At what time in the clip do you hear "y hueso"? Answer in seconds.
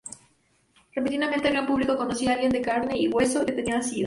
2.97-3.45